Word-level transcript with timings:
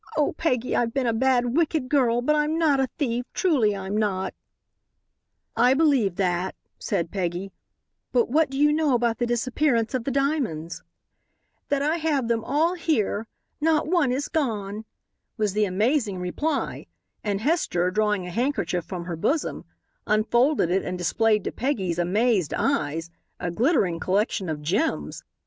"Oh, 0.17 0.33
Peggy, 0.33 0.75
I've 0.75 0.95
been 0.95 1.05
a 1.05 1.13
bad, 1.13 1.55
wicked 1.55 1.87
girl, 1.87 2.23
but 2.23 2.35
I'm 2.35 2.57
not 2.57 2.79
a 2.79 2.87
thief. 2.97 3.23
Truly 3.35 3.75
I'm 3.75 3.95
not." 3.95 4.33
"I 5.55 5.75
believe 5.75 6.15
that," 6.15 6.55
said 6.79 7.11
Peggy, 7.11 7.51
"but 8.11 8.27
what 8.27 8.49
do 8.49 8.57
you 8.57 8.73
know 8.73 8.95
about 8.95 9.19
the 9.19 9.27
disappearance 9.27 9.93
of 9.93 10.03
the 10.03 10.09
diamonds?" 10.09 10.81
"That 11.69 11.83
I 11.83 11.97
have 11.97 12.27
them 12.29 12.43
all 12.43 12.73
here. 12.73 13.27
Not 13.61 13.85
one 13.89 14.11
is 14.11 14.27
gone," 14.27 14.85
was 15.37 15.53
the 15.53 15.65
amazing 15.65 16.17
reply, 16.17 16.87
and 17.23 17.39
Hester, 17.41 17.91
drawing 17.91 18.25
a 18.25 18.31
handkerchief 18.31 18.85
from 18.85 19.05
her 19.05 19.15
bosom, 19.15 19.65
unfolded 20.07 20.71
it 20.71 20.83
and 20.83 20.97
displayed 20.97 21.43
to 21.43 21.51
Peggy's 21.51 21.99
amazed 21.99 22.55
eyes 22.55 23.11
a 23.39 23.51
glittering 23.51 23.99
collection 23.99 24.49
of 24.49 24.63
gems. 24.63 25.23